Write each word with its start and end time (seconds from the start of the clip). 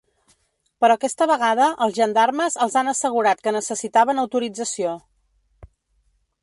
Però 0.83 0.95
aquesta 0.99 1.27
vegada 1.31 1.67
els 1.87 1.93
gendarmes 1.99 2.57
els 2.67 2.79
han 2.81 2.91
assegurat 2.93 3.43
que 3.45 3.55
necessitaven 3.59 4.23
autorització. 4.25 4.97